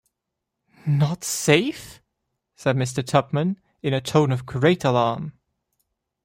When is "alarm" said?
4.83-5.33